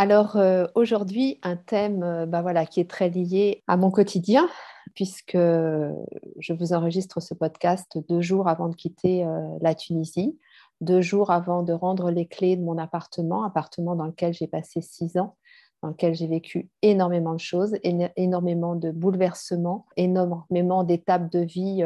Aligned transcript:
Alors 0.00 0.36
euh, 0.36 0.64
aujourd'hui, 0.76 1.38
un 1.42 1.56
thème 1.56 2.02
euh, 2.02 2.24
bah 2.24 2.40
voilà, 2.40 2.64
qui 2.64 2.80
est 2.80 2.88
très 2.88 3.10
lié 3.10 3.62
à 3.66 3.76
mon 3.76 3.90
quotidien, 3.90 4.48
puisque 4.94 5.36
je 5.36 6.52
vous 6.54 6.72
enregistre 6.72 7.20
ce 7.20 7.34
podcast 7.34 7.98
deux 8.08 8.22
jours 8.22 8.48
avant 8.48 8.70
de 8.70 8.74
quitter 8.74 9.26
euh, 9.26 9.58
la 9.60 9.74
Tunisie, 9.74 10.38
deux 10.80 11.02
jours 11.02 11.30
avant 11.30 11.62
de 11.62 11.74
rendre 11.74 12.10
les 12.10 12.26
clés 12.26 12.56
de 12.56 12.62
mon 12.62 12.78
appartement, 12.78 13.44
appartement 13.44 13.94
dans 13.94 14.06
lequel 14.06 14.32
j'ai 14.32 14.46
passé 14.46 14.80
six 14.80 15.18
ans, 15.18 15.36
dans 15.82 15.90
lequel 15.90 16.14
j'ai 16.14 16.28
vécu 16.28 16.70
énormément 16.80 17.34
de 17.34 17.40
choses, 17.40 17.76
énormément 17.84 18.76
de 18.76 18.92
bouleversements, 18.92 19.84
énormément 19.98 20.82
d'étapes 20.82 21.30
de 21.30 21.40
vie 21.40 21.84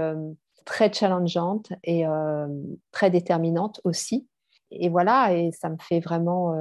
très 0.65 0.93
challengeantes 0.93 1.73
et 1.83 2.05
très 2.93 3.10
déterminantes 3.10 3.80
aussi. 3.83 4.29
Et 4.71 4.88
voilà, 4.88 5.35
et 5.35 5.51
ça 5.51 5.69
me 5.69 5.79
fait 5.80 5.99
vraiment 5.99 6.55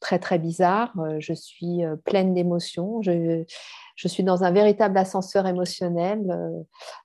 très 0.00 0.18
très 0.18 0.38
bizarre. 0.38 0.92
Euh, 0.98 1.16
je 1.18 1.32
suis 1.32 1.84
euh, 1.84 1.96
pleine 1.96 2.34
d'émotions. 2.34 3.02
Je, 3.02 3.44
je, 3.96 4.08
suis 4.08 4.22
dans 4.22 4.44
un 4.44 4.50
véritable 4.50 4.96
ascenseur 4.96 5.46
émotionnel, 5.46 6.30
euh, 6.30 6.62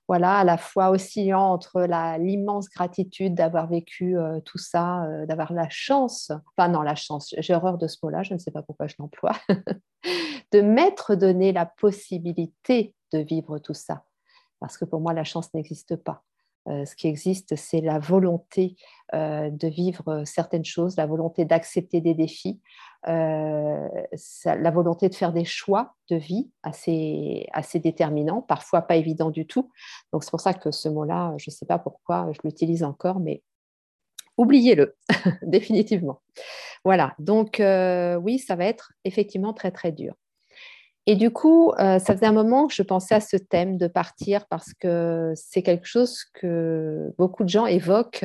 voilà, 0.08 0.38
à 0.38 0.44
la 0.44 0.56
fois 0.56 0.90
oscillant 0.90 1.42
entre 1.42 1.82
l'immense 2.18 2.68
gratitude 2.68 3.34
d'avoir 3.34 3.68
vécu 3.68 4.16
tout 4.44 4.58
ça, 4.58 5.06
d'avoir 5.26 5.52
la 5.52 5.68
chance, 5.70 6.30
enfin 6.56 6.68
non, 6.68 6.82
la 6.82 6.94
chance, 6.94 7.34
j'ai 7.38 7.54
horreur 7.54 7.78
de 7.78 7.88
ce 7.88 7.96
mot-là, 8.02 8.22
je 8.22 8.34
ne 8.34 8.38
sais 8.38 8.52
pas 8.52 8.62
pourquoi 8.62 8.86
je 8.86 8.94
l'emploie, 8.98 9.32
de 10.52 10.60
m'être 10.60 11.16
donné 11.16 11.52
la 11.52 11.66
possibilité 11.66 12.94
de 13.12 13.18
vivre 13.18 13.58
tout 13.58 13.74
ça. 13.74 14.04
Parce 14.60 14.78
que 14.78 14.84
pour 14.84 15.00
moi, 15.00 15.12
la 15.12 15.24
chance 15.24 15.52
n'existe 15.52 15.96
pas. 15.96 16.22
Euh, 16.68 16.84
ce 16.84 16.96
qui 16.96 17.08
existe, 17.08 17.56
c'est 17.56 17.80
la 17.80 17.98
volonté 17.98 18.76
euh, 19.14 19.50
de 19.50 19.68
vivre 19.68 20.22
certaines 20.24 20.64
choses, 20.64 20.96
la 20.96 21.06
volonté 21.06 21.44
d'accepter 21.44 22.00
des 22.00 22.14
défis, 22.14 22.60
euh, 23.06 23.88
la 24.46 24.70
volonté 24.70 25.08
de 25.10 25.14
faire 25.14 25.32
des 25.32 25.44
choix 25.44 25.94
de 26.08 26.16
vie 26.16 26.50
assez, 26.62 27.46
assez 27.52 27.80
déterminants, 27.80 28.40
parfois 28.40 28.82
pas 28.82 28.96
évidents 28.96 29.30
du 29.30 29.46
tout. 29.46 29.70
Donc 30.12 30.24
c'est 30.24 30.30
pour 30.30 30.40
ça 30.40 30.54
que 30.54 30.70
ce 30.70 30.88
mot-là, 30.88 31.34
je 31.36 31.50
ne 31.50 31.52
sais 31.52 31.66
pas 31.66 31.78
pourquoi 31.78 32.30
je 32.32 32.40
l'utilise 32.44 32.82
encore, 32.82 33.20
mais 33.20 33.42
oubliez-le 34.38 34.96
définitivement. 35.42 36.22
Voilà, 36.82 37.14
donc 37.18 37.56
oui, 37.60 38.38
ça 38.38 38.56
va 38.56 38.64
être 38.64 38.92
effectivement 39.04 39.52
très 39.52 39.70
très 39.70 39.92
dur. 39.92 40.14
Et 41.06 41.16
du 41.16 41.30
coup, 41.30 41.70
euh, 41.72 41.98
ça 41.98 42.14
faisait 42.14 42.26
un 42.26 42.32
moment 42.32 42.66
que 42.66 42.72
je 42.72 42.82
pensais 42.82 43.14
à 43.14 43.20
ce 43.20 43.36
thème 43.36 43.76
de 43.76 43.88
partir 43.88 44.46
parce 44.46 44.72
que 44.72 45.32
c'est 45.36 45.62
quelque 45.62 45.86
chose 45.86 46.24
que 46.32 47.12
beaucoup 47.18 47.44
de 47.44 47.50
gens 47.50 47.66
évoquent 47.66 48.24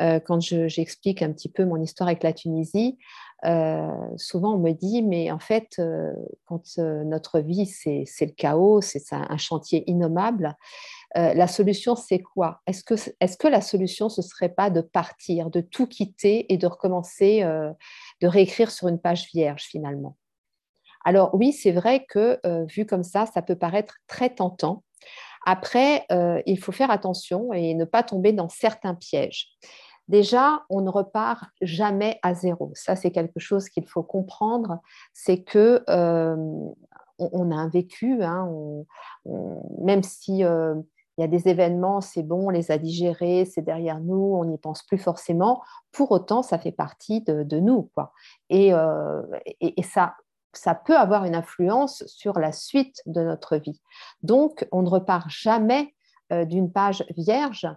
euh, 0.00 0.18
quand 0.18 0.40
j'explique 0.40 1.22
un 1.22 1.32
petit 1.32 1.48
peu 1.48 1.64
mon 1.64 1.80
histoire 1.80 2.08
avec 2.08 2.24
la 2.24 2.32
Tunisie. 2.32 2.98
Euh, 3.44 3.86
souvent, 4.16 4.56
on 4.56 4.58
me 4.58 4.72
dit, 4.72 5.02
mais 5.02 5.30
en 5.30 5.38
fait, 5.38 5.80
quand 6.46 6.76
notre 6.76 7.38
vie, 7.38 7.66
c'est 7.66 8.04
le 8.20 8.32
chaos, 8.32 8.80
c'est 8.80 9.12
un, 9.12 9.36
chantier 9.36 9.88
innommable, 9.88 10.56
la 11.14 11.46
solution, 11.46 11.94
c'est 11.94 12.18
quoi? 12.18 12.60
Est-ce 12.66 12.82
que, 12.82 12.94
est 13.20 13.38
que 13.38 13.46
la 13.46 13.60
solution, 13.60 14.08
ce 14.08 14.22
serait 14.22 14.48
pas 14.48 14.70
de 14.70 14.80
partir, 14.80 15.50
de 15.50 15.60
tout 15.60 15.86
quitter 15.86 16.52
et 16.52 16.56
de 16.56 16.66
recommencer, 16.66 17.42
de 18.20 18.26
réécrire 18.26 18.72
sur 18.72 18.88
une 18.88 18.98
page 18.98 19.28
vierge 19.32 19.62
finalement? 19.62 20.16
Alors 21.08 21.30
oui, 21.32 21.54
c'est 21.54 21.72
vrai 21.72 22.04
que 22.04 22.38
euh, 22.44 22.66
vu 22.66 22.84
comme 22.84 23.02
ça, 23.02 23.24
ça 23.24 23.40
peut 23.40 23.56
paraître 23.56 23.94
très 24.08 24.28
tentant. 24.28 24.84
Après, 25.46 26.04
euh, 26.12 26.42
il 26.44 26.58
faut 26.58 26.70
faire 26.70 26.90
attention 26.90 27.50
et 27.54 27.72
ne 27.72 27.86
pas 27.86 28.02
tomber 28.02 28.34
dans 28.34 28.50
certains 28.50 28.94
pièges. 28.94 29.48
Déjà, 30.08 30.66
on 30.68 30.82
ne 30.82 30.90
repart 30.90 31.44
jamais 31.62 32.18
à 32.22 32.34
zéro. 32.34 32.72
Ça, 32.74 32.94
c'est 32.94 33.10
quelque 33.10 33.40
chose 33.40 33.70
qu'il 33.70 33.86
faut 33.86 34.02
comprendre. 34.02 34.80
C'est 35.14 35.42
que 35.42 35.82
euh, 35.88 36.36
on, 37.18 37.50
a 37.52 37.54
un 37.54 37.70
vécu, 37.70 38.22
hein, 38.22 38.46
même 39.80 40.02
si 40.02 40.40
il 40.40 41.22
y 41.22 41.24
a 41.24 41.26
des 41.26 41.48
événements, 41.48 42.02
c'est 42.02 42.22
bon, 42.22 42.48
on 42.48 42.50
les 42.50 42.70
a 42.70 42.76
digérés, 42.76 43.46
c'est 43.46 43.62
derrière 43.62 44.00
nous, 44.00 44.36
on 44.38 44.44
n'y 44.44 44.58
pense 44.58 44.82
plus 44.82 44.98
forcément. 44.98 45.62
Pour 45.90 46.12
autant, 46.12 46.42
ça 46.42 46.58
fait 46.58 46.70
partie 46.70 47.22
de, 47.22 47.60
nous, 47.60 47.90
et, 48.50 48.72
ça, 49.82 50.14
ça 50.58 50.74
peut 50.74 50.96
avoir 50.96 51.24
une 51.24 51.34
influence 51.34 52.04
sur 52.06 52.38
la 52.38 52.52
suite 52.52 53.00
de 53.06 53.22
notre 53.22 53.56
vie. 53.56 53.80
Donc, 54.22 54.66
on 54.72 54.82
ne 54.82 54.88
repart 54.88 55.28
jamais 55.28 55.94
euh, 56.32 56.44
d'une 56.44 56.72
page 56.72 57.04
vierge. 57.16 57.68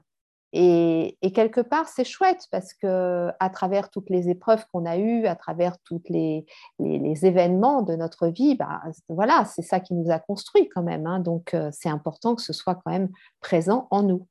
Et, 0.54 1.18
quelque 1.34 1.62
part, 1.62 1.88
c'est 1.88 2.04
chouette 2.04 2.48
parce 2.52 2.74
que 2.74 3.30
à 3.40 3.50
travers 3.50 3.90
toutes 3.90 4.10
les 4.10 4.28
épreuves 4.28 4.66
qu'on 4.74 4.86
a 4.86 4.98
eues, 4.98 5.26
à 5.26 5.38
travers 5.38 5.78
tous 5.86 6.02
les, 6.10 6.46
événements 6.80 7.84
de 7.84 7.96
notre 7.96 8.28
vie, 8.28 8.56
bah, 8.56 8.82
voilà, 9.08 9.46
c'est 9.46 9.62
ça 9.62 9.80
qui 9.80 9.94
nous 9.94 10.12
a 10.12 10.20
construit 10.20 10.68
quand 10.68 10.84
même. 10.84 11.08
Hein. 11.08 11.20
donc, 11.20 11.54
euh, 11.54 11.70
c'est 11.72 11.88
important 11.88 12.36
que 12.36 12.42
ce 12.42 12.52
soit 12.52 12.76
quand 12.76 12.92
même 12.92 13.10
présent 13.40 13.88
en 13.92 14.04
nous. 14.04 14.28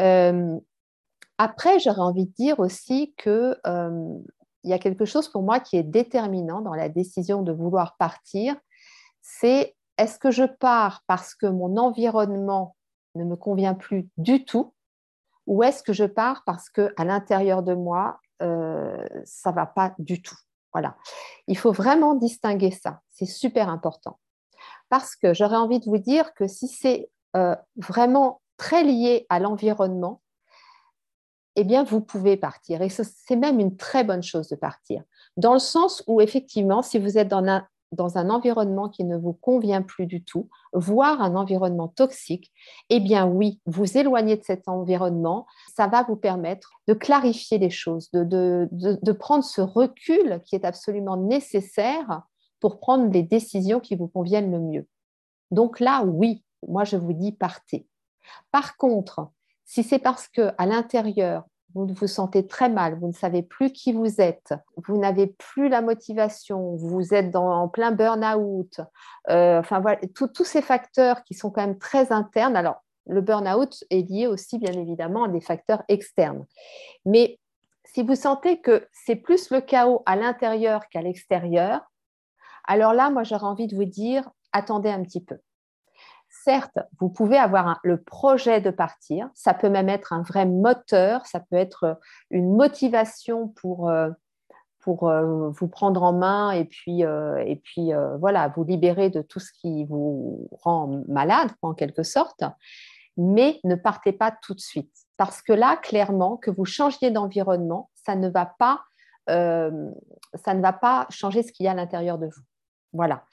Euh, 0.00 0.58
après, 1.38 1.78
j'aurais 1.78 2.00
envie 2.00 2.26
de 2.26 2.32
dire 2.32 2.58
aussi 2.58 3.14
que 3.16 3.56
il 4.64 4.70
y 4.70 4.72
a 4.72 4.78
quelque 4.78 5.04
chose 5.04 5.28
pour 5.28 5.42
moi 5.42 5.60
qui 5.60 5.76
est 5.76 5.82
déterminant 5.82 6.60
dans 6.60 6.74
la 6.74 6.88
décision 6.88 7.42
de 7.42 7.52
vouloir 7.52 7.96
partir, 7.96 8.56
c'est 9.22 9.76
est-ce 9.98 10.18
que 10.18 10.30
je 10.30 10.44
pars 10.44 11.02
parce 11.06 11.34
que 11.34 11.46
mon 11.46 11.76
environnement 11.76 12.76
ne 13.14 13.24
me 13.24 13.36
convient 13.36 13.74
plus 13.74 14.08
du 14.16 14.44
tout 14.44 14.74
ou 15.46 15.62
est-ce 15.62 15.82
que 15.82 15.92
je 15.92 16.04
pars 16.04 16.42
parce 16.44 16.70
que 16.70 16.92
à 16.96 17.04
l'intérieur 17.04 17.62
de 17.62 17.74
moi 17.74 18.20
euh, 18.42 19.04
ça 19.24 19.50
va 19.50 19.66
pas 19.66 19.94
du 19.98 20.22
tout? 20.22 20.36
Voilà. 20.72 20.96
Il 21.46 21.56
faut 21.56 21.72
vraiment 21.72 22.14
distinguer 22.14 22.70
ça. 22.70 23.00
C'est 23.10 23.26
super 23.26 23.68
important. 23.68 24.18
Parce 24.88 25.16
que 25.16 25.34
j'aurais 25.34 25.56
envie 25.56 25.80
de 25.80 25.86
vous 25.86 25.98
dire 25.98 26.34
que 26.34 26.46
si 26.46 26.68
c'est 26.68 27.10
euh, 27.36 27.56
vraiment 27.76 28.40
très 28.56 28.84
lié 28.84 29.26
à 29.28 29.40
l'environnement 29.40 30.20
eh 31.60 31.64
bien, 31.64 31.82
vous 31.82 32.00
pouvez 32.00 32.36
partir. 32.36 32.82
Et 32.82 32.88
c'est 32.88 33.34
même 33.34 33.58
une 33.58 33.76
très 33.76 34.04
bonne 34.04 34.22
chose 34.22 34.48
de 34.48 34.54
partir. 34.54 35.02
Dans 35.36 35.54
le 35.54 35.58
sens 35.58 36.04
où, 36.06 36.20
effectivement, 36.20 36.82
si 36.82 37.00
vous 37.00 37.18
êtes 37.18 37.26
dans 37.26 37.44
un, 37.44 37.66
dans 37.90 38.16
un 38.16 38.30
environnement 38.30 38.88
qui 38.88 39.02
ne 39.02 39.16
vous 39.16 39.32
convient 39.32 39.82
plus 39.82 40.06
du 40.06 40.22
tout, 40.22 40.48
voire 40.72 41.20
un 41.20 41.34
environnement 41.34 41.88
toxique, 41.88 42.52
eh 42.90 43.00
bien 43.00 43.26
oui, 43.26 43.60
vous 43.66 43.98
éloigner 43.98 44.36
de 44.36 44.44
cet 44.44 44.68
environnement, 44.68 45.46
ça 45.74 45.88
va 45.88 46.04
vous 46.04 46.14
permettre 46.14 46.70
de 46.86 46.94
clarifier 46.94 47.58
les 47.58 47.70
choses, 47.70 48.08
de, 48.12 48.22
de, 48.22 48.68
de, 48.70 49.12
prendre 49.12 49.42
ce 49.42 49.60
recul 49.60 50.40
qui 50.44 50.54
est 50.54 50.64
absolument 50.64 51.16
nécessaire 51.16 52.22
pour 52.60 52.78
prendre 52.78 53.10
les 53.10 53.24
décisions 53.24 53.80
qui 53.80 53.96
vous 53.96 54.06
conviennent 54.06 54.52
le 54.52 54.60
mieux. 54.60 54.86
Donc 55.50 55.80
là, 55.80 56.04
oui, 56.04 56.44
moi 56.68 56.84
je 56.84 56.96
vous 56.96 57.14
dis 57.14 57.32
partez. 57.32 57.88
Par 58.52 58.76
contre, 58.76 59.32
si 59.68 59.84
c'est 59.84 59.98
parce 59.98 60.28
que 60.28 60.50
à 60.56 60.64
l'intérieur, 60.64 61.44
vous 61.74 61.86
vous 61.86 62.06
sentez 62.06 62.46
très 62.46 62.70
mal, 62.70 62.98
vous 62.98 63.08
ne 63.08 63.12
savez 63.12 63.42
plus 63.42 63.70
qui 63.70 63.92
vous 63.92 64.22
êtes, 64.22 64.54
vous 64.78 64.96
n'avez 64.96 65.26
plus 65.26 65.68
la 65.68 65.82
motivation, 65.82 66.74
vous 66.76 67.12
êtes 67.12 67.36
en 67.36 67.68
plein 67.68 67.92
burn-out, 67.92 68.80
euh, 69.28 69.60
enfin 69.60 69.78
voilà, 69.80 70.00
tous 70.14 70.44
ces 70.44 70.62
facteurs 70.62 71.22
qui 71.22 71.34
sont 71.34 71.50
quand 71.50 71.60
même 71.60 71.78
très 71.78 72.12
internes. 72.12 72.56
Alors, 72.56 72.82
le 73.06 73.20
burn-out 73.20 73.84
est 73.90 74.08
lié 74.08 74.26
aussi, 74.26 74.58
bien 74.58 74.72
évidemment, 74.72 75.24
à 75.24 75.28
des 75.28 75.42
facteurs 75.42 75.82
externes. 75.88 76.46
Mais 77.04 77.38
si 77.84 78.02
vous 78.02 78.14
sentez 78.14 78.62
que 78.62 78.88
c'est 78.92 79.16
plus 79.16 79.50
le 79.50 79.60
chaos 79.60 80.02
à 80.06 80.16
l'intérieur 80.16 80.88
qu'à 80.88 81.02
l'extérieur, 81.02 81.82
alors 82.66 82.94
là, 82.94 83.10
moi, 83.10 83.22
j'aurais 83.22 83.44
envie 83.44 83.66
de 83.66 83.76
vous 83.76 83.84
dire, 83.84 84.30
attendez 84.52 84.88
un 84.88 85.02
petit 85.02 85.22
peu 85.22 85.38
certes, 86.48 86.78
vous 86.98 87.10
pouvez 87.10 87.36
avoir 87.36 87.78
le 87.82 88.00
projet 88.00 88.62
de 88.62 88.70
partir, 88.70 89.28
ça 89.34 89.52
peut 89.52 89.68
même 89.68 89.90
être 89.90 90.14
un 90.14 90.22
vrai 90.22 90.46
moteur, 90.46 91.26
ça 91.26 91.40
peut 91.40 91.56
être 91.56 91.84
euh, 91.84 91.94
une 92.30 92.56
motivation 92.56 93.48
pour, 93.48 93.90
euh, 93.90 94.08
pour 94.80 95.10
euh, 95.10 95.50
vous 95.50 95.68
prendre 95.68 96.02
en 96.02 96.14
main 96.14 96.52
et 96.52 96.64
puis, 96.64 97.02
et 97.02 97.56
puis 97.62 97.90
voilà, 98.18 98.48
vous 98.48 98.64
libérer 98.64 99.10
de 99.10 99.20
tout 99.20 99.40
ce 99.40 99.52
qui 99.60 99.84
vous 99.84 100.48
rend 100.62 101.02
malade, 101.06 101.50
en 101.60 101.74
quelque 101.74 102.02
sorte. 102.02 102.42
Mais 103.18 103.60
ne 103.64 103.74
partez 103.74 104.12
pas 104.12 104.30
tout 104.30 104.54
de 104.54 104.60
suite. 104.60 104.94
Parce 105.18 105.42
que 105.42 105.52
là, 105.52 105.76
clairement, 105.76 106.38
que 106.38 106.50
vous 106.50 106.64
changiez 106.64 107.10
d'environnement, 107.10 107.90
ça 108.06 108.16
ne 108.16 108.28
va 108.28 108.46
pas 108.58 108.80
ça 109.26 110.54
ne 110.54 110.62
va 110.62 110.72
pas 110.72 111.06
changer 111.10 111.42
ce 111.42 111.52
qu'il 111.52 111.66
y 111.66 111.68
a 111.68 111.72
à 111.72 111.74
l'intérieur 111.74 112.16
de 112.16 112.24
vous. 112.24 112.42
Voilà. 112.94 113.24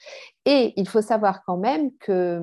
Et 0.44 0.74
il 0.76 0.86
faut 0.86 1.00
savoir 1.00 1.42
quand 1.46 1.56
même 1.56 1.96
que 1.96 2.42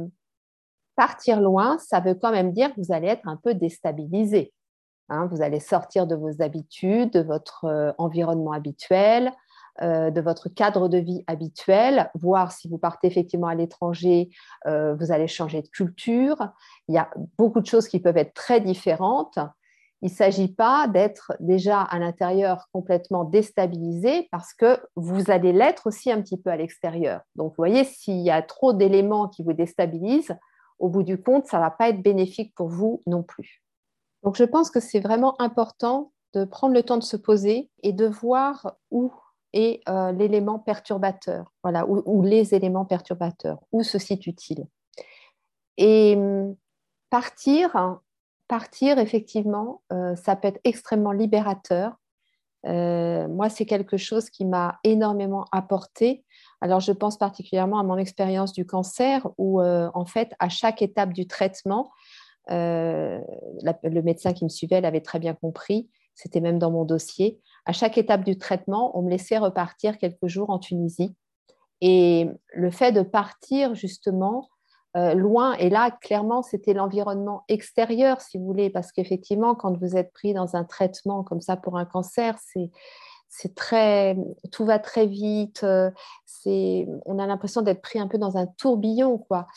partir 0.95 1.41
loin, 1.41 1.77
ça 1.79 1.99
veut 1.99 2.15
quand 2.15 2.31
même 2.31 2.51
dire 2.51 2.73
que 2.73 2.81
vous 2.81 2.93
allez 2.93 3.07
être 3.07 3.27
un 3.27 3.37
peu 3.37 3.53
déstabilisé. 3.53 4.53
Hein. 5.09 5.27
vous 5.29 5.41
allez 5.41 5.59
sortir 5.59 6.07
de 6.07 6.15
vos 6.15 6.41
habitudes, 6.41 7.11
de 7.11 7.21
votre 7.21 7.65
euh, 7.65 7.91
environnement 7.97 8.53
habituel, 8.53 9.33
euh, 9.81 10.11
de 10.11 10.21
votre 10.21 10.49
cadre 10.49 10.87
de 10.87 10.99
vie 10.99 11.23
habituel, 11.25 12.11
voir 12.13 12.51
si 12.51 12.67
vous 12.67 12.77
partez 12.77 13.07
effectivement 13.07 13.47
à 13.47 13.55
l'étranger, 13.55 14.29
euh, 14.67 14.93
vous 14.93 15.11
allez 15.11 15.27
changer 15.27 15.63
de 15.63 15.67
culture. 15.67 16.37
Il 16.87 16.93
y 16.93 16.99
a 16.99 17.09
beaucoup 17.39 17.59
de 17.59 17.65
choses 17.65 17.87
qui 17.87 17.99
peuvent 17.99 18.17
être 18.17 18.35
très 18.35 18.61
différentes. 18.61 19.39
Il 20.03 20.11
ne 20.11 20.15
s'agit 20.15 20.53
pas 20.53 20.87
d'être 20.87 21.33
déjà 21.39 21.81
à 21.81 21.97
l'intérieur 21.97 22.67
complètement 22.71 23.23
déstabilisé 23.23 24.27
parce 24.31 24.53
que 24.53 24.79
vous 24.95 25.31
allez 25.31 25.53
l'être 25.53 25.87
aussi 25.87 26.11
un 26.11 26.21
petit 26.21 26.37
peu 26.37 26.51
à 26.51 26.57
l'extérieur. 26.57 27.21
Donc, 27.35 27.53
vous 27.53 27.57
voyez, 27.57 27.83
s'il 27.83 28.19
y 28.19 28.29
a 28.29 28.43
trop 28.43 28.73
d'éléments 28.73 29.27
qui 29.27 29.41
vous 29.41 29.53
déstabilisent, 29.53 30.37
au 30.83 30.89
bout 30.89 31.03
du 31.03 31.17
compte, 31.17 31.47
ça 31.47 31.57
ne 31.57 31.63
va 31.63 31.71
pas 31.71 31.87
être 31.87 32.01
bénéfique 32.01 32.53
pour 32.55 32.67
vous 32.67 33.01
non 33.07 33.23
plus. 33.23 33.63
Donc, 34.21 34.35
je 34.35 34.43
pense 34.43 34.69
que 34.69 34.81
c'est 34.81 34.99
vraiment 34.99 35.39
important 35.41 36.11
de 36.33 36.43
prendre 36.43 36.73
le 36.73 36.83
temps 36.83 36.97
de 36.97 37.03
se 37.03 37.15
poser 37.15 37.69
et 37.83 37.93
de 37.93 38.05
voir 38.05 38.75
où 38.91 39.13
est 39.53 39.79
euh, 39.87 40.11
l'élément 40.11 40.59
perturbateur, 40.59 41.53
voilà, 41.63 41.85
où, 41.87 42.21
les 42.21 42.53
éléments 42.53 42.83
perturbateurs, 42.83 43.59
où 43.71 43.81
se 43.81 43.97
situe-t-il? 43.97 44.65
Et 45.77 46.15
hum, 46.17 46.53
partir, 47.09 48.01
partir, 48.49 48.99
effectivement, 48.99 49.83
euh, 49.93 50.17
ça 50.17 50.35
peut 50.35 50.49
être 50.49 50.59
extrêmement 50.65 51.13
libérateur. 51.13 51.93
Euh, 52.65 53.29
moi, 53.29 53.47
c'est 53.49 53.65
quelque 53.65 53.95
chose 53.95 54.29
qui 54.29 54.43
m'a 54.43 54.79
énormément 54.83 55.45
apporté. 55.53 56.25
Alors, 56.63 56.79
je 56.79 56.93
pense 56.93 57.17
particulièrement 57.17 57.77
à 57.77 57.83
mon 57.83 57.97
expérience 57.97 58.53
du 58.53 58.65
cancer, 58.65 59.27
où, 59.37 59.61
en 59.61 60.05
fait, 60.05 60.31
à 60.39 60.47
chaque 60.47 60.81
étape 60.81 61.11
du 61.11 61.27
traitement, 61.27 61.91
le 62.47 64.01
médecin 64.01 64.31
qui 64.31 64.45
me 64.45 64.49
suivait 64.49 64.79
l'avait 64.79 65.01
très 65.01 65.19
bien 65.19 65.33
compris, 65.33 65.89
c'était 66.15 66.39
même 66.39 66.59
dans 66.59 66.71
mon 66.71 66.85
dossier. 66.85 67.41
À 67.65 67.73
chaque 67.73 67.97
étape 67.97 68.23
du 68.23 68.37
traitement, 68.37 68.97
on 68.97 69.01
me 69.01 69.09
laissait 69.09 69.39
repartir 69.39 69.97
quelques 69.97 70.27
jours 70.27 70.51
en 70.51 70.57
Tunisie. 70.57 71.13
Et 71.81 72.29
le 72.53 72.71
fait 72.71 72.93
de 72.93 73.01
partir 73.01 73.75
justement 73.75 74.47
euh, 74.95 75.15
loin, 75.15 75.55
et 75.55 75.69
là, 75.69 75.91
clairement, 75.91 76.43
c'était 76.43 76.73
l'environnement 76.73 77.43
extérieur, 77.49 78.21
si 78.21 78.37
vous 78.37 78.45
voulez, 78.45 78.69
parce 78.69 78.93
qu'effectivement, 78.93 79.53
quand 79.53 79.77
vous 79.77 79.97
êtes 79.97 80.13
pris 80.13 80.33
dans 80.33 80.55
un 80.55 80.63
traitement 80.63 81.23
comme 81.23 81.41
ça 81.41 81.57
pour 81.57 81.77
un 81.77 81.83
cancer, 81.83 82.37
c'est 82.39 82.71
c'est 83.35 83.55
très, 83.55 84.15
tout 84.51 84.63
va 84.63 84.77
très 84.77 85.07
vite. 85.07 85.63
Euh, 85.63 85.89
c'est, 86.25 86.87
on 87.05 87.17
a 87.17 87.25
l'impression 87.25 87.63
d'être 87.63 87.81
pris 87.81 87.97
un 87.97 88.07
peu 88.07 88.19
dans 88.19 88.37
un 88.37 88.45
tourbillon, 88.45 89.17
quoi. 89.17 89.47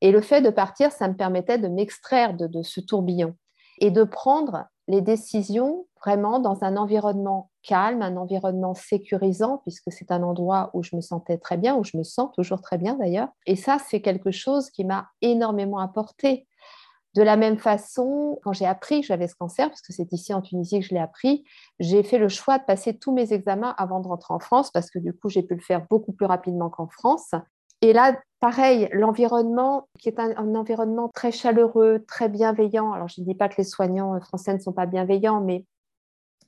Et 0.00 0.12
le 0.12 0.22
fait 0.22 0.40
de 0.40 0.48
partir, 0.48 0.92
ça 0.92 1.08
me 1.08 1.14
permettait 1.14 1.58
de 1.58 1.68
m'extraire 1.68 2.32
de 2.34 2.62
ce 2.62 2.80
tourbillon 2.80 3.34
et 3.80 3.90
de 3.90 4.02
prendre 4.04 4.64
les 4.86 5.02
décisions 5.02 5.86
vraiment 6.02 6.38
dans 6.38 6.64
un 6.64 6.78
environnement 6.78 7.50
calme, 7.62 8.00
un 8.00 8.16
environnement 8.16 8.74
sécurisant, 8.74 9.58
puisque 9.58 9.92
c'est 9.92 10.10
un 10.10 10.22
endroit 10.22 10.70
où 10.72 10.82
je 10.82 10.96
me 10.96 11.02
sentais 11.02 11.36
très 11.36 11.58
bien, 11.58 11.76
où 11.76 11.84
je 11.84 11.98
me 11.98 12.04
sens 12.04 12.30
toujours 12.34 12.62
très 12.62 12.78
bien 12.78 12.94
d'ailleurs. 12.94 13.28
Et 13.44 13.56
ça, 13.56 13.76
c'est 13.78 14.00
quelque 14.00 14.30
chose 14.30 14.70
qui 14.70 14.84
m'a 14.84 15.08
énormément 15.20 15.80
apporté. 15.80 16.47
De 17.14 17.22
la 17.22 17.36
même 17.36 17.58
façon, 17.58 18.38
quand 18.42 18.52
j'ai 18.52 18.66
appris 18.66 19.00
que 19.00 19.06
j'avais 19.06 19.28
ce 19.28 19.34
cancer, 19.34 19.68
parce 19.68 19.80
que 19.80 19.92
c'est 19.92 20.12
ici 20.12 20.34
en 20.34 20.42
Tunisie 20.42 20.80
que 20.80 20.86
je 20.86 20.94
l'ai 20.94 21.00
appris, 21.00 21.44
j'ai 21.80 22.02
fait 22.02 22.18
le 22.18 22.28
choix 22.28 22.58
de 22.58 22.64
passer 22.64 22.98
tous 22.98 23.12
mes 23.12 23.32
examens 23.32 23.74
avant 23.78 24.00
de 24.00 24.08
rentrer 24.08 24.34
en 24.34 24.38
France, 24.38 24.70
parce 24.70 24.90
que 24.90 24.98
du 24.98 25.12
coup, 25.12 25.28
j'ai 25.28 25.42
pu 25.42 25.54
le 25.54 25.60
faire 25.60 25.86
beaucoup 25.88 26.12
plus 26.12 26.26
rapidement 26.26 26.68
qu'en 26.68 26.86
France. 26.86 27.32
Et 27.80 27.92
là, 27.92 28.20
pareil, 28.40 28.88
l'environnement, 28.92 29.88
qui 29.98 30.08
est 30.08 30.18
un, 30.18 30.54
environnement 30.54 31.08
très 31.08 31.32
chaleureux, 31.32 32.04
très 32.06 32.28
bienveillant. 32.28 32.92
Alors, 32.92 33.08
je 33.08 33.20
ne 33.20 33.26
dis 33.26 33.34
pas 33.34 33.48
que 33.48 33.56
les 33.58 33.64
soignants 33.64 34.14
euh, 34.14 34.20
français 34.20 34.54
ne 34.54 34.58
sont 34.58 34.72
pas 34.72 34.86
bienveillants, 34.86 35.40
mais 35.40 35.64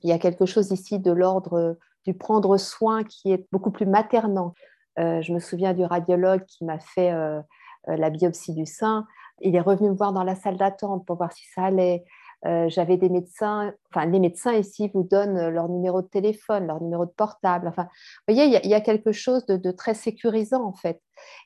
il 0.03 0.09
y 0.09 0.13
a 0.13 0.19
quelque 0.19 0.45
chose 0.45 0.71
ici 0.71 0.99
de 0.99 1.11
l'ordre 1.11 1.53
euh, 1.53 1.73
du 2.05 2.13
prendre 2.13 2.57
soin 2.57 3.03
qui 3.03 3.31
est 3.31 3.47
beaucoup 3.51 3.71
plus 3.71 3.85
maternant. 3.85 4.53
Euh, 4.99 5.21
je 5.21 5.33
me 5.33 5.39
souviens 5.39 5.73
du 5.73 5.83
radiologue 5.83 6.43
qui 6.45 6.65
m'a 6.65 6.79
fait 6.79 7.13
la 7.87 8.09
biopsie 8.09 8.53
du 8.53 8.65
sein. 8.65 9.07
Il 9.41 9.55
est 9.55 9.61
revenu 9.61 9.89
me 9.89 9.95
voir 9.95 10.13
dans 10.13 10.23
la 10.23 10.35
salle 10.35 10.57
d'attente 10.57 11.05
pour 11.05 11.17
voir 11.17 11.31
si 11.31 11.45
ça 11.53 11.63
allait. 11.63 12.03
Euh, 12.47 12.67
j'avais 12.69 12.97
des 12.97 13.09
médecins, 13.09 13.71
enfin 13.93 14.07
les 14.07 14.19
médecins 14.19 14.53
ici 14.53 14.89
vous 14.95 15.03
donnent 15.03 15.49
leur 15.49 15.69
numéro 15.69 16.01
de 16.01 16.07
téléphone, 16.07 16.65
leur 16.65 16.81
numéro 16.81 17.05
de 17.05 17.11
portable. 17.11 17.67
Enfin, 17.67 17.83
vous 17.83 18.33
voyez, 18.33 18.59
il 18.63 18.69
y, 18.69 18.73
a 18.73 18.81
quelque 18.81 19.11
chose 19.11 19.45
de, 19.45 19.71
très 19.71 19.93
sécurisant 19.93 20.63
en 20.65 20.73
fait. 20.73 20.99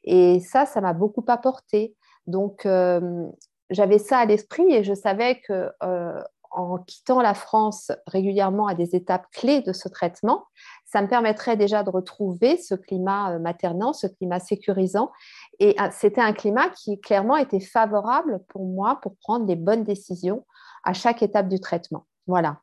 Et 0.06 0.40
ça, 0.40 0.66
ça 0.66 0.80
m'a 0.80 0.94
beaucoup 0.94 1.26
apporté. 1.28 1.96
Donc, 2.28 2.66
euh, 2.66 3.26
j'avais 3.70 3.98
ça 3.98 4.20
à 4.20 4.26
l'esprit 4.26 4.74
et 4.74 4.86
je 4.86 4.94
savais 4.94 5.42
que 5.42 5.70
euh, 5.84 6.22
en 6.52 6.78
quittant 6.78 7.22
la 7.22 7.34
France 7.34 7.92
régulièrement 8.08 8.68
à 8.68 8.74
des 8.74 8.96
étapes 8.96 9.26
clés 9.34 9.62
de 9.62 9.74
ce 9.74 9.90
traitement, 9.90 10.46
ça 10.86 11.02
me 11.02 11.10
permettrait 11.10 11.58
déjà 11.58 11.84
de 11.84 11.90
retrouver 11.90 12.56
ce 12.56 12.74
climat 12.74 13.38
maternant, 13.40 13.92
ce 13.92 14.08
climat 14.08 14.40
sécurisant. 14.40 15.12
Et 15.60 15.76
c'était 15.92 16.22
un 16.22 16.34
climat 16.34 16.70
qui 16.70 17.00
clairement 17.00 17.38
était 17.38 17.60
favorable 17.60 18.44
pour 18.50 18.66
moi 18.66 19.00
pour 19.02 19.16
prendre 19.18 19.46
les 19.48 19.56
bonnes 19.56 19.84
décisions 19.84 20.46
à 20.84 20.94
chaque 20.94 21.24
étape 21.24 21.48
du 21.48 21.60
traitement. 21.60 22.06
Voilà. 22.28 22.60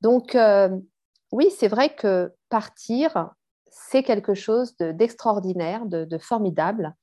Donc, 0.00 0.34
euh, 0.34 0.68
oui, 1.32 1.50
c'est 1.56 1.68
vrai 1.68 1.94
que 1.94 2.32
partir, 2.48 3.30
c'est 3.70 4.02
quelque 4.02 4.34
chose 4.34 4.76
d'extraordinaire, 4.76 5.86
de, 5.86 6.18
formidable. 6.18 6.94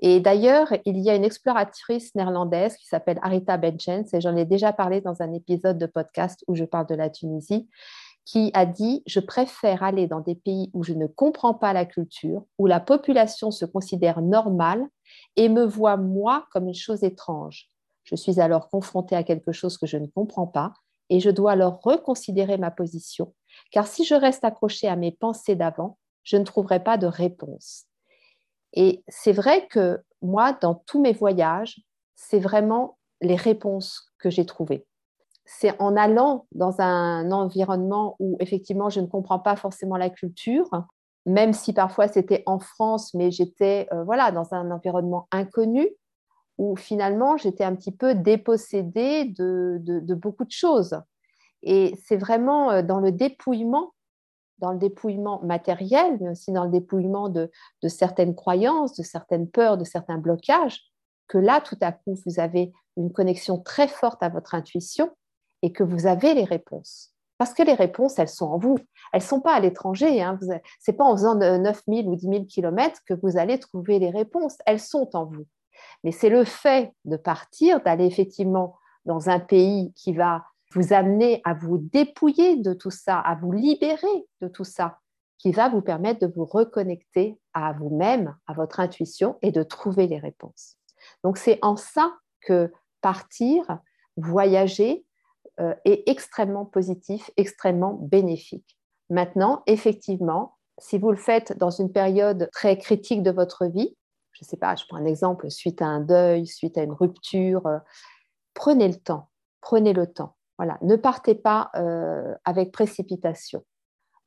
Et 0.00 0.20
d'ailleurs, 0.20 0.72
il 0.84 0.98
y 0.98 1.10
a 1.10 1.14
une 1.14 1.24
exploratrice 1.24 2.14
néerlandaise 2.14 2.76
qui 2.76 2.86
s'appelle 2.86 3.18
Arita 3.22 3.56
Benchens, 3.56 4.12
et 4.12 4.20
j'en 4.20 4.36
ai 4.36 4.44
déjà 4.44 4.72
parlé 4.72 5.00
dans 5.00 5.22
un 5.22 5.32
épisode 5.32 5.78
de 5.78 5.86
podcast 5.86 6.44
où 6.48 6.54
je 6.54 6.64
parle 6.64 6.86
de 6.86 6.94
la 6.94 7.10
Tunisie, 7.10 7.68
qui 8.24 8.50
a 8.54 8.66
dit 8.66 9.02
Je 9.06 9.20
préfère 9.20 9.82
aller 9.82 10.06
dans 10.06 10.20
des 10.20 10.34
pays 10.34 10.70
où 10.74 10.82
je 10.82 10.92
ne 10.92 11.06
comprends 11.06 11.54
pas 11.54 11.72
la 11.72 11.84
culture, 11.84 12.44
où 12.58 12.66
la 12.66 12.80
population 12.80 13.50
se 13.50 13.64
considère 13.64 14.20
normale 14.20 14.86
et 15.36 15.48
me 15.48 15.64
voit 15.64 15.96
moi 15.96 16.46
comme 16.52 16.68
une 16.68 16.74
chose 16.74 17.02
étrange. 17.02 17.68
Je 18.04 18.16
suis 18.16 18.40
alors 18.40 18.68
confrontée 18.68 19.16
à 19.16 19.22
quelque 19.22 19.52
chose 19.52 19.78
que 19.78 19.86
je 19.86 19.96
ne 19.96 20.06
comprends 20.06 20.46
pas 20.46 20.72
et 21.10 21.20
je 21.20 21.30
dois 21.30 21.52
alors 21.52 21.80
reconsidérer 21.82 22.56
ma 22.58 22.70
position, 22.70 23.34
car 23.70 23.86
si 23.86 24.04
je 24.04 24.14
reste 24.14 24.44
accrochée 24.44 24.88
à 24.88 24.96
mes 24.96 25.12
pensées 25.12 25.56
d'avant, 25.56 25.98
je 26.22 26.36
ne 26.36 26.44
trouverai 26.44 26.82
pas 26.82 26.96
de 26.96 27.06
réponse. 27.06 27.84
Et 28.72 29.04
c'est 29.08 29.32
vrai 29.32 29.66
que 29.66 30.00
moi, 30.22 30.52
dans 30.52 30.74
tous 30.74 31.00
mes 31.00 31.12
voyages, 31.12 31.80
c'est 32.14 32.38
vraiment 32.38 32.98
les 33.20 33.36
réponses 33.36 34.10
que 34.18 34.30
j'ai 34.30 34.46
trouvées. 34.46 34.86
C'est 35.58 35.80
en 35.80 35.96
allant 35.96 36.46
dans 36.52 36.80
un 36.80 37.30
environnement 37.30 38.16
où 38.18 38.36
effectivement 38.40 38.88
je 38.88 39.00
ne 39.00 39.06
comprends 39.06 39.38
pas 39.38 39.54
forcément 39.54 39.96
la 39.96 40.08
culture, 40.08 40.68
même 41.26 41.52
si 41.52 41.72
parfois 41.72 42.08
c'était 42.08 42.42
en 42.46 42.58
France, 42.58 43.12
mais 43.14 43.30
j'étais 43.30 43.86
euh, 43.92 44.02
voilà 44.02 44.32
dans 44.32 44.54
un 44.54 44.70
environnement 44.70 45.28
inconnu, 45.30 45.88
où 46.56 46.74
finalement 46.74 47.36
j'étais 47.36 47.64
un 47.64 47.74
petit 47.74 47.92
peu 47.92 48.14
dépossédée 48.14 49.26
de, 49.26 50.14
beaucoup 50.14 50.44
de 50.44 50.50
choses. 50.50 50.98
Et 51.62 51.94
c'est 52.02 52.16
vraiment 52.16 52.70
euh, 52.70 52.82
dans 52.82 52.98
le 52.98 53.12
dépouillement, 53.12 53.92
dans 54.58 54.72
le 54.72 54.78
dépouillement 54.78 55.42
matériel, 55.42 56.16
mais 56.20 56.30
aussi 56.30 56.50
dans 56.50 56.64
le 56.64 56.70
dépouillement 56.70 57.28
de, 57.28 57.50
certaines 57.88 58.34
croyances, 58.34 58.96
de 58.96 59.02
certaines 59.02 59.48
peurs, 59.48 59.76
de 59.76 59.84
certains 59.84 60.18
blocages, 60.18 60.80
que 61.28 61.38
là, 61.38 61.60
tout 61.60 61.78
à 61.82 61.92
coup, 61.92 62.16
vous 62.26 62.40
avez 62.40 62.72
une 62.96 63.12
connexion 63.12 63.58
très 63.58 63.86
forte 63.86 64.22
à 64.22 64.28
votre 64.28 64.54
intuition 64.54 65.10
et 65.62 65.72
que 65.72 65.82
vous 65.82 66.06
avez 66.06 66.34
les 66.34 66.44
réponses. 66.44 67.12
Parce 67.38 67.54
que 67.54 67.62
les 67.62 67.74
réponses, 67.74 68.18
elles 68.18 68.28
sont 68.28 68.46
en 68.46 68.58
vous. 68.58 68.78
Elles 69.12 69.20
ne 69.20 69.26
sont 69.26 69.40
pas 69.40 69.54
à 69.54 69.60
l'étranger. 69.60 70.22
Hein. 70.22 70.38
Ce 70.40 70.90
n'est 70.90 70.96
pas 70.96 71.04
en 71.04 71.16
faisant 71.16 71.34
9000 71.34 72.06
ou 72.06 72.14
10 72.14 72.28
000 72.28 72.44
kilomètres 72.44 73.00
que 73.06 73.14
vous 73.14 73.36
allez 73.36 73.58
trouver 73.58 73.98
les 73.98 74.10
réponses. 74.10 74.58
Elles 74.66 74.80
sont 74.80 75.16
en 75.16 75.24
vous. 75.24 75.46
Mais 76.04 76.12
c'est 76.12 76.28
le 76.28 76.44
fait 76.44 76.92
de 77.04 77.16
partir, 77.16 77.80
d'aller 77.82 78.06
effectivement 78.06 78.76
dans 79.04 79.28
un 79.28 79.40
pays 79.40 79.92
qui 79.94 80.12
va 80.12 80.44
vous 80.74 80.92
amener 80.92 81.40
à 81.44 81.54
vous 81.54 81.78
dépouiller 81.78 82.56
de 82.56 82.74
tout 82.74 82.90
ça, 82.90 83.18
à 83.18 83.34
vous 83.34 83.52
libérer 83.52 84.26
de 84.40 84.48
tout 84.48 84.64
ça, 84.64 84.98
qui 85.38 85.52
va 85.52 85.68
vous 85.68 85.82
permettre 85.82 86.20
de 86.20 86.32
vous 86.32 86.44
reconnecter 86.44 87.38
à 87.52 87.72
vous-même, 87.72 88.36
à 88.46 88.52
votre 88.52 88.80
intuition 88.80 89.38
et 89.42 89.50
de 89.50 89.62
trouver 89.62 90.06
les 90.06 90.18
réponses. 90.18 90.76
Donc 91.24 91.36
c'est 91.36 91.58
en 91.62 91.76
ça 91.76 92.14
que 92.40 92.72
partir, 93.00 93.78
voyager 94.16 95.04
euh, 95.60 95.74
est 95.84 96.08
extrêmement 96.08 96.64
positif, 96.64 97.30
extrêmement 97.36 97.94
bénéfique. 97.94 98.78
Maintenant, 99.10 99.62
effectivement, 99.66 100.56
si 100.78 100.98
vous 100.98 101.10
le 101.10 101.18
faites 101.18 101.56
dans 101.58 101.70
une 101.70 101.92
période 101.92 102.48
très 102.52 102.78
critique 102.78 103.22
de 103.22 103.30
votre 103.30 103.66
vie, 103.66 103.94
je 104.32 104.44
ne 104.44 104.46
sais 104.46 104.56
pas, 104.56 104.74
je 104.76 104.84
prends 104.88 104.96
un 104.96 105.04
exemple, 105.04 105.50
suite 105.50 105.82
à 105.82 105.86
un 105.86 106.00
deuil, 106.00 106.46
suite 106.46 106.78
à 106.78 106.82
une 106.82 106.92
rupture, 106.92 107.66
euh, 107.66 107.78
prenez 108.54 108.88
le 108.88 108.96
temps, 108.96 109.28
prenez 109.60 109.92
le 109.92 110.06
temps. 110.06 110.36
Voilà, 110.56 110.78
ne 110.80 110.96
partez 110.96 111.34
pas 111.34 111.70
euh, 111.74 112.34
avec 112.46 112.72
précipitation. 112.72 113.62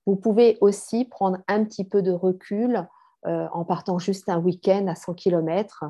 Vous 0.05 0.15
pouvez 0.15 0.59
aussi 0.61 1.05
prendre 1.05 1.39
un 1.47 1.63
petit 1.65 1.85
peu 1.85 2.03
de 2.03 2.11
recul 2.11 2.87
en 3.27 3.65
partant 3.65 3.97
juste 3.97 4.29
un 4.29 4.37
week-end 4.37 4.85
à 4.85 4.93
100 4.93 5.15
km. 5.15 5.85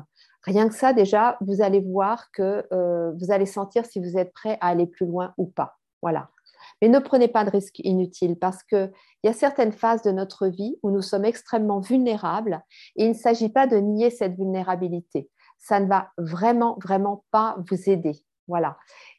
Rien 0.46 0.68
que 0.68 0.74
ça, 0.74 0.92
déjà, 0.92 1.36
vous 1.40 1.60
allez 1.60 1.80
voir 1.80 2.30
que 2.30 2.64
euh, 2.72 3.12
vous 3.18 3.32
allez 3.32 3.46
sentir 3.46 3.84
si 3.84 3.98
vous 4.00 4.16
êtes 4.16 4.32
prêt 4.32 4.58
à 4.60 4.68
aller 4.68 4.86
plus 4.86 5.06
loin 5.06 5.34
ou 5.38 5.46
pas. 5.46 5.78
Voilà. 6.02 6.30
Mais 6.80 6.88
ne 6.88 6.98
prenez 6.98 7.28
pas 7.28 7.44
de 7.44 7.50
risques 7.50 7.80
inutiles 7.80 8.38
parce 8.38 8.62
qu'il 8.62 8.92
y 9.24 9.28
a 9.28 9.32
certaines 9.32 9.72
phases 9.72 10.02
de 10.02 10.10
notre 10.10 10.46
vie 10.46 10.78
où 10.82 10.90
nous 10.90 11.02
sommes 11.02 11.24
extrêmement 11.24 11.80
vulnérables 11.80 12.62
et 12.96 13.04
il 13.04 13.10
ne 13.10 13.14
s'agit 13.14 13.48
pas 13.48 13.66
de 13.66 13.76
nier 13.76 14.10
cette 14.10 14.36
vulnérabilité. 14.36 15.28
Ça 15.58 15.80
ne 15.80 15.86
va 15.86 16.10
vraiment, 16.18 16.78
vraiment 16.82 17.24
pas 17.30 17.56
vous 17.68 17.90
aider. 17.90 18.12
Voilà. 18.46 18.76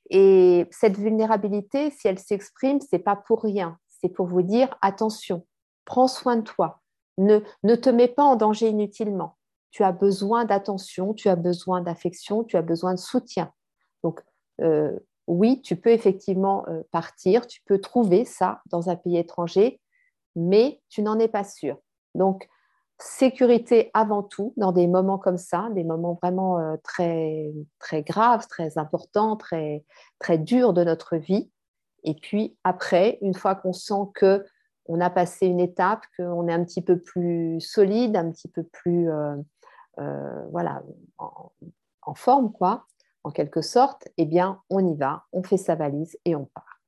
Et 0.09 0.67
cette 0.71 0.97
vulnérabilité, 0.97 1.91
si 1.91 2.07
elle 2.07 2.19
s'exprime, 2.19 2.79
ce 2.79 2.87
n'est 2.93 3.01
pas 3.01 3.15
pour 3.15 3.41
rien. 3.43 3.77
C'est 3.87 4.09
pour 4.09 4.27
vous 4.27 4.43
dire 4.43 4.77
attention, 4.81 5.45
prends 5.83 6.07
soin 6.07 6.37
de 6.37 6.41
toi. 6.41 6.81
Ne, 7.17 7.39
ne 7.63 7.75
te 7.75 7.89
mets 7.89 8.07
pas 8.07 8.23
en 8.23 8.35
danger 8.35 8.69
inutilement. 8.69 9.36
Tu 9.77 9.83
as 9.83 9.91
besoin 9.91 10.43
d'attention, 10.45 11.13
tu 11.13 11.29
as 11.29 11.35
besoin 11.35 11.81
d'affection, 11.81 12.43
tu 12.43 12.57
as 12.57 12.63
besoin 12.63 12.95
de 12.95 12.99
soutien. 12.99 13.51
Donc, 14.03 14.23
euh, 14.59 14.97
oui, 15.27 15.61
tu 15.61 15.75
peux 15.75 15.91
effectivement 15.91 16.65
euh, 16.67 16.81
partir, 16.89 17.45
tu 17.45 17.61
peux 17.63 17.79
trouver 17.79 18.25
ça 18.25 18.63
dans 18.71 18.89
un 18.89 18.95
pays 18.95 19.17
étranger, 19.17 19.79
mais 20.35 20.81
tu 20.89 21.03
n'en 21.03 21.19
es 21.19 21.27
pas 21.27 21.43
sûr. 21.43 21.77
Donc, 22.15 22.49
sécurité 22.97 23.91
avant 23.93 24.23
tout 24.23 24.51
dans 24.57 24.71
des 24.71 24.87
moments 24.87 25.19
comme 25.19 25.37
ça, 25.37 25.69
des 25.75 25.83
moments 25.83 26.15
vraiment 26.15 26.57
euh, 26.57 26.75
très, 26.83 27.53
très 27.77 28.01
graves, 28.01 28.47
très 28.47 28.79
importants, 28.79 29.35
très, 29.35 29.85
très 30.17 30.39
durs 30.39 30.73
de 30.73 30.83
notre 30.83 31.17
vie. 31.17 31.51
Et 32.03 32.15
puis 32.15 32.57
après, 32.63 33.19
une 33.21 33.35
fois 33.35 33.53
qu'on 33.53 33.73
sent 33.73 34.09
que 34.15 34.43
on 34.87 35.01
a 35.01 35.09
passé 35.09 35.47
une 35.47 35.59
étape, 35.59 36.05
qu'on 36.17 36.47
est 36.47 36.53
un 36.53 36.63
petit 36.63 36.81
peu 36.81 36.99
plus 36.99 37.59
solide, 37.61 38.15
un 38.15 38.31
petit 38.31 38.47
peu 38.47 38.63
plus 38.63 39.09
euh, 39.09 39.35
voilà, 40.51 40.83
en, 41.17 42.13
forme, 42.15 42.51
quoi, 42.51 42.85
en 43.23 43.31
quelque 43.31 43.61
sorte, 43.61 44.07
eh 44.17 44.25
bien, 44.25 44.61
on 44.69 44.85
y 44.85 44.95
va, 44.95 45.25
on 45.33 45.43
fait 45.43 45.57
sa 45.57 45.75
valise 45.75 46.17
et 46.25 46.35
on 46.35 46.45
part. 46.45 46.81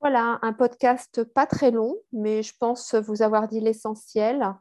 Voilà, 0.00 0.38
un 0.42 0.52
podcast 0.52 1.24
pas 1.24 1.46
très 1.46 1.70
long, 1.70 1.96
mais 2.12 2.42
je 2.42 2.54
pense 2.58 2.94
vous 2.94 3.22
avoir 3.22 3.48
dit 3.48 3.60
l'essentiel. 3.60 4.54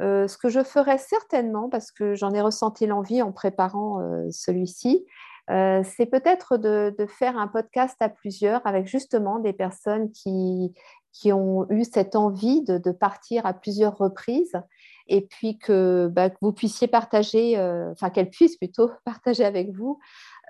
Euh, 0.00 0.28
ce 0.28 0.38
que 0.38 0.48
je 0.48 0.62
ferais 0.62 0.98
certainement, 0.98 1.68
parce 1.68 1.90
que 1.90 2.14
j'en 2.14 2.32
ai 2.32 2.40
ressenti 2.40 2.86
l'envie 2.86 3.20
en 3.20 3.32
préparant 3.32 4.00
euh, 4.00 4.26
celui-ci, 4.30 5.04
euh, 5.50 5.82
c'est 5.84 6.06
peut-être 6.06 6.56
de, 6.56 6.94
faire 7.08 7.36
un 7.36 7.48
podcast 7.48 7.96
à 8.00 8.08
plusieurs 8.08 8.64
avec 8.66 8.86
justement 8.86 9.40
des 9.40 9.52
personnes 9.52 10.12
qui, 10.12 10.72
qui 11.12 11.32
ont 11.32 11.66
eu 11.70 11.84
cette 11.84 12.16
envie 12.16 12.62
de, 12.62 12.92
partir 12.92 13.46
à 13.46 13.52
plusieurs 13.52 13.96
reprises 13.96 14.60
et 15.08 15.22
puis 15.22 15.58
que, 15.58 16.08
bah, 16.12 16.30
vous 16.40 16.52
puissiez 16.52 16.86
partager, 16.86 17.58
enfin 17.90 18.10
qu'elles 18.10 18.30
puissent 18.30 18.56
plutôt 18.56 18.90
partager 19.04 19.44
avec 19.44 19.72
vous 19.72 19.98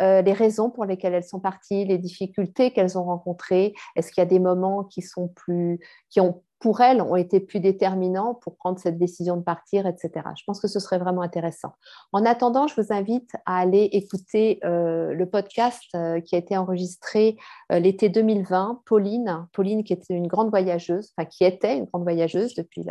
euh, 0.00 0.22
les 0.22 0.32
raisons 0.32 0.70
pour 0.70 0.86
lesquelles 0.86 1.14
elles 1.14 1.24
sont 1.24 1.40
parties, 1.40 1.84
les 1.84 1.98
difficultés 1.98 2.72
qu'elles 2.72 2.96
ont 2.96 3.04
rencontrées. 3.04 3.74
Est-ce 3.96 4.10
qu'il 4.12 4.22
y 4.22 4.26
a 4.26 4.28
des 4.28 4.38
moments 4.38 4.84
qui 4.84 5.02
sont 5.02 5.28
plus, 5.28 5.78
qui 6.08 6.20
ont 6.20 6.42
pour 6.60 6.80
elles 6.80 7.02
ont 7.02 7.16
été 7.16 7.40
plus 7.40 7.58
déterminants 7.58 8.34
pour 8.34 8.56
prendre 8.56 8.78
cette 8.78 8.98
décision 8.98 9.36
de 9.36 9.42
partir, 9.42 9.86
etc. 9.86 10.10
Je 10.38 10.44
pense 10.46 10.60
que 10.60 10.68
ce 10.68 10.78
serait 10.78 10.98
vraiment 10.98 11.22
intéressant. 11.22 11.72
En 12.12 12.24
attendant, 12.24 12.66
je 12.66 12.80
vous 12.80 12.92
invite 12.92 13.32
à 13.46 13.58
aller 13.58 13.88
écouter 13.92 14.60
euh, 14.64 15.12
le 15.12 15.26
podcast 15.26 15.82
euh, 15.94 16.20
qui 16.20 16.34
a 16.36 16.38
été 16.38 16.56
enregistré 16.56 17.36
l'été 17.70 18.08
2020. 18.08 18.82
Pauline, 18.86 19.46
Pauline 19.52 19.82
qui 19.84 19.92
était 19.92 20.14
une 20.14 20.26
grande 20.26 20.50
voyageuse, 20.50 21.12
enfin 21.16 21.26
qui 21.26 21.44
était 21.44 21.76
une 21.76 21.84
grande 21.84 22.02
voyageuse 22.02 22.54
depuis 22.54 22.84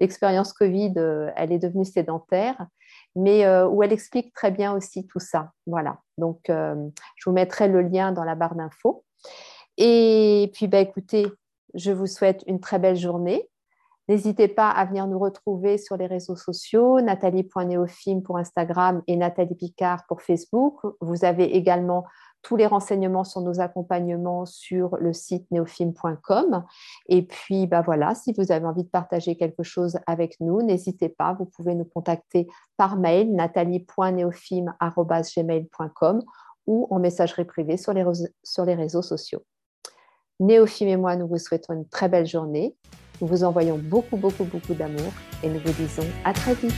l'expérience 0.00 0.52
Covid, 0.52 0.94
elle 1.36 1.52
est 1.52 1.58
devenue 1.58 1.84
sédentaire 1.84 2.66
mais 3.14 3.44
euh, 3.44 3.66
où 3.68 3.82
elle 3.82 3.92
explique 3.92 4.32
très 4.34 4.50
bien 4.50 4.74
aussi 4.74 5.06
tout 5.06 5.20
ça. 5.20 5.52
Voilà. 5.66 5.98
Donc, 6.18 6.48
euh, 6.50 6.74
je 7.16 7.28
vous 7.28 7.34
mettrai 7.34 7.68
le 7.68 7.82
lien 7.82 8.12
dans 8.12 8.24
la 8.24 8.34
barre 8.34 8.54
d'infos. 8.54 9.04
Et 9.76 10.50
puis, 10.54 10.66
bah, 10.66 10.78
écoutez, 10.78 11.26
je 11.74 11.92
vous 11.92 12.06
souhaite 12.06 12.42
une 12.46 12.60
très 12.60 12.78
belle 12.78 12.96
journée. 12.96 13.48
N'hésitez 14.08 14.48
pas 14.48 14.68
à 14.68 14.84
venir 14.84 15.06
nous 15.06 15.18
retrouver 15.18 15.78
sur 15.78 15.96
les 15.96 16.06
réseaux 16.06 16.34
sociaux, 16.34 17.00
nathalie.neofilm 17.00 18.22
pour 18.22 18.36
Instagram 18.36 19.00
et 19.06 19.16
Nathalie 19.16 19.54
Picard 19.54 20.04
pour 20.08 20.22
Facebook. 20.22 20.80
Vous 21.00 21.24
avez 21.24 21.56
également 21.56 22.04
tous 22.42 22.56
les 22.56 22.66
renseignements 22.66 23.22
sur 23.22 23.40
nos 23.40 23.60
accompagnements 23.60 24.44
sur 24.44 24.96
le 24.96 25.12
site 25.12 25.48
neofilm.com. 25.52 26.64
Et 27.08 27.22
puis, 27.22 27.68
bah 27.68 27.82
voilà, 27.82 28.16
si 28.16 28.32
vous 28.32 28.50
avez 28.50 28.66
envie 28.66 28.82
de 28.82 28.88
partager 28.88 29.36
quelque 29.36 29.62
chose 29.62 29.96
avec 30.08 30.40
nous, 30.40 30.62
n'hésitez 30.62 31.08
pas, 31.08 31.34
vous 31.34 31.46
pouvez 31.46 31.76
nous 31.76 31.84
contacter 31.84 32.48
par 32.76 32.96
mail 32.96 33.32
nathalie.neofilm.gmail.com 33.32 36.22
ou 36.66 36.88
en 36.90 36.98
messagerie 36.98 37.44
privée 37.44 37.76
sur 37.76 37.92
les 37.92 38.74
réseaux 38.74 39.02
sociaux. 39.02 39.44
Néophime 40.40 40.88
et 40.88 40.96
moi, 40.96 41.16
nous 41.16 41.26
vous 41.26 41.38
souhaitons 41.38 41.74
une 41.74 41.86
très 41.86 42.08
belle 42.08 42.26
journée. 42.26 42.74
Nous 43.20 43.26
vous 43.28 43.44
envoyons 43.44 43.78
beaucoup, 43.78 44.16
beaucoup, 44.16 44.44
beaucoup 44.44 44.74
d'amour 44.74 45.12
et 45.42 45.48
nous 45.48 45.60
vous 45.60 45.72
disons 45.72 46.06
à 46.24 46.32
très 46.32 46.54
vite. 46.54 46.74